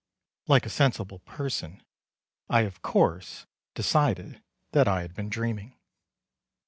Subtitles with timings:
[0.47, 1.83] Like a sensible person,
[2.49, 5.77] I of course decided that I had been dreaming.